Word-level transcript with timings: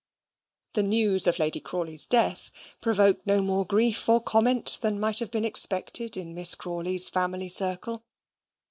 The 0.73 0.81
news 0.81 1.27
of 1.27 1.37
Lady 1.37 1.59
Crawley's 1.59 2.07
death 2.07 2.49
provoked 2.81 3.27
no 3.27 3.39
more 3.43 3.67
grief 3.67 4.09
or 4.09 4.19
comment 4.19 4.79
than 4.81 4.99
might 4.99 5.19
have 5.19 5.29
been 5.29 5.45
expected 5.45 6.17
in 6.17 6.33
Miss 6.33 6.55
Crawley's 6.55 7.07
family 7.07 7.49
circle. 7.49 8.03